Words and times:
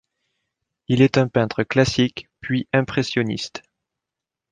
Il 0.87 1.03
est 1.03 1.19
un 1.19 1.27
peintre 1.27 1.61
classique 1.63 2.27
puis 2.39 2.67
impressionniste. 2.73 3.61